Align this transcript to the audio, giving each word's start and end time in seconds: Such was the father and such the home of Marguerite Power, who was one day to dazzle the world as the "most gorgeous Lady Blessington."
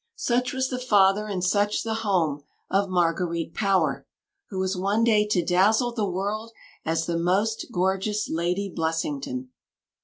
Such 0.17 0.51
was 0.51 0.69
the 0.69 0.79
father 0.79 1.27
and 1.27 1.43
such 1.43 1.83
the 1.83 1.93
home 2.01 2.41
of 2.71 2.89
Marguerite 2.89 3.53
Power, 3.53 4.07
who 4.49 4.57
was 4.57 4.75
one 4.75 5.03
day 5.03 5.27
to 5.27 5.45
dazzle 5.45 5.91
the 5.93 6.09
world 6.09 6.51
as 6.83 7.05
the 7.05 7.19
"most 7.19 7.67
gorgeous 7.71 8.27
Lady 8.27 8.67
Blessington." 8.75 9.51